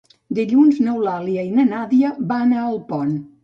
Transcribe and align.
Dilluns 0.37 0.79
n'Eulàlia 0.85 1.45
i 1.51 1.53
na 1.59 1.67
Nàdia 1.75 2.13
van 2.35 2.59
a 2.65 2.69
Alpont. 2.75 3.17